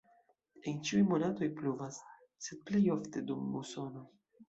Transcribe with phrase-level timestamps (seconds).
[0.71, 2.01] En ĉiuj monatoj pluvas,
[2.49, 4.09] sed plej ofte dum musono.